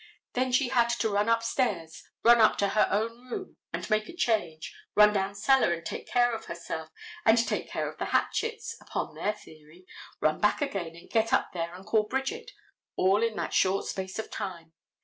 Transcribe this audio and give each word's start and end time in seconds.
Then 0.33 0.51
she 0.51 0.69
had 0.69 0.89
to 1.01 1.09
run 1.11 1.29
upstairs, 1.29 2.01
run 2.23 2.41
up 2.41 2.57
to 2.57 2.69
her 2.69 2.87
own 2.89 3.29
room 3.29 3.57
and 3.71 3.87
make 3.87 4.09
a 4.09 4.15
change, 4.15 4.75
run 4.95 5.13
down 5.13 5.35
cellar 5.35 5.71
and 5.73 5.85
take 5.85 6.07
care 6.07 6.33
of 6.33 6.45
herself, 6.45 6.89
and 7.23 7.37
take 7.37 7.69
care 7.69 7.87
of 7.87 7.99
the 7.99 8.05
hatchets, 8.05 8.75
upon 8.81 9.13
their 9.13 9.33
theory, 9.33 9.85
run 10.19 10.39
back 10.39 10.59
again 10.59 10.95
and 10.95 11.11
get 11.11 11.31
up 11.31 11.49
there 11.53 11.75
and 11.75 11.85
call 11.85 12.07
Bridget—all 12.07 13.21
in 13.21 13.35
that 13.35 13.53
short 13.53 13.85
space 13.85 14.17
of 14.17 14.31
time. 14.31 14.73